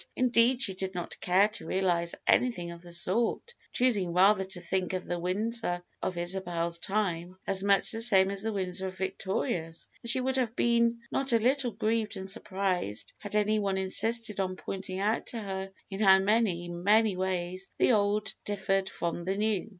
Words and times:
Indeed, 0.15 0.63
she 0.63 0.73
did 0.73 0.95
not 0.95 1.19
care 1.19 1.47
to 1.49 1.67
realize 1.67 2.15
anything 2.25 2.71
of 2.71 2.81
the 2.81 2.91
sort, 2.91 3.53
choosing, 3.71 4.13
rather, 4.13 4.43
to 4.43 4.59
think 4.59 4.93
of 4.93 5.05
the 5.05 5.19
Windsor 5.19 5.83
of 6.01 6.17
Isabel's 6.17 6.79
time 6.79 7.37
as 7.45 7.61
much 7.63 7.91
the 7.91 8.01
same 8.01 8.31
as 8.31 8.41
the 8.41 8.51
Windsor 8.51 8.87
of 8.87 8.97
Victoria's, 8.97 9.87
and 10.01 10.09
she 10.09 10.19
would 10.19 10.37
have 10.37 10.55
been 10.55 11.01
not 11.11 11.33
a 11.33 11.37
little 11.37 11.69
grieved 11.69 12.17
and 12.17 12.27
surprised 12.27 13.13
had 13.19 13.35
any 13.35 13.59
one 13.59 13.77
insisted 13.77 14.39
on 14.39 14.55
pointing 14.55 14.97
out 14.99 15.27
to 15.27 15.39
her 15.39 15.71
in 15.91 15.99
how 15.99 16.17
many, 16.17 16.67
many 16.67 17.15
ways 17.15 17.71
the 17.77 17.91
old 17.91 18.33
differed 18.43 18.89
from 18.89 19.23
the 19.23 19.37
new. 19.37 19.69